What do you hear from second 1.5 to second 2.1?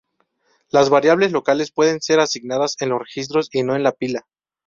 pueden